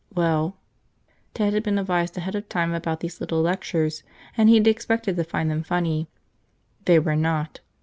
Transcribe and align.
Well." 0.15 0.57
Ted 1.35 1.53
had 1.53 1.61
been 1.61 1.77
advised 1.77 2.17
ahead 2.17 2.33
of 2.33 2.49
time 2.49 2.73
about 2.73 3.01
these 3.01 3.21
little 3.21 3.41
lectures 3.43 4.01
and 4.35 4.49
he 4.49 4.55
had 4.55 4.65
expected 4.65 5.15
to 5.15 5.23
find 5.23 5.47
them 5.51 5.59
very 5.61 5.67
funny. 5.69 6.07
They 6.85 6.97
were 6.97 7.15
not. 7.15 7.59